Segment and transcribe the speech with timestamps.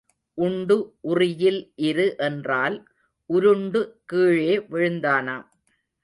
[0.37, 0.75] உண்டு
[1.01, 2.77] உறியில் இரு என்றால்
[3.29, 3.81] உருண்டு
[4.05, 5.45] கீழே விழுந்தானாம்.